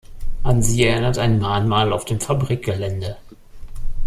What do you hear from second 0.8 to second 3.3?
erinnert ein Mahnmal auf dem Fabrikgelände.